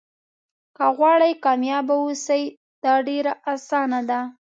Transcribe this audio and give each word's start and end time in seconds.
که 0.75 0.85
غواړئ 0.97 1.33
کامیابه 1.43 1.95
واوسئ 1.99 2.43
دا 2.83 2.93
ډېره 3.07 3.33
اسانه 3.53 4.01
ده. 4.09 4.19